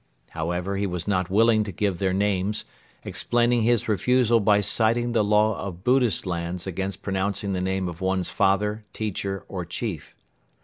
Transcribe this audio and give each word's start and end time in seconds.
However, 0.29 0.77
he 0.77 0.87
was 0.87 1.07
not 1.07 1.29
willing 1.29 1.63
to 1.63 1.71
give 1.71 1.99
their 1.99 2.11
names, 2.11 2.65
explaining 3.03 3.61
his 3.61 3.87
refusal 3.87 4.39
by 4.39 4.59
citing 4.59 5.11
the 5.11 5.23
Law 5.23 5.55
of 5.63 5.83
Buddhist 5.83 6.25
lands 6.25 6.65
against 6.65 7.03
pronouncing 7.03 7.53
the 7.53 7.61
name 7.61 7.87
of 7.87 8.01
one's 8.01 8.31
father, 8.31 8.83
teacher 8.93 9.45
or 9.47 9.63
chief. 9.63 10.15